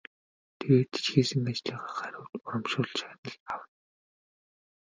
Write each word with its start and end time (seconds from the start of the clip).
Тэгээд 0.59 0.91
ч 1.03 1.05
хийсэн 1.13 1.41
ажлынхаа 1.51 1.93
хариуд 1.97 2.31
урамшуулал 2.45 2.93
шагнал 2.99 3.37
авна. 3.53 3.71